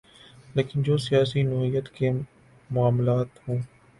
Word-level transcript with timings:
لیکن 0.55 0.81
جو 0.83 0.97
سیاسی 0.97 1.43
نوعیت 1.43 1.89
کے 1.89 2.11
معاملات 2.69 3.47
ہوں۔ 3.47 3.59